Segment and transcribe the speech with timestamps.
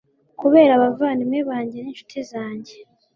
[0.39, 2.75] Kubera abavandimwe banjye n’incuti zanjye